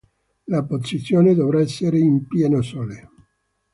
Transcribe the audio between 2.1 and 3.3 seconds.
pieno sole.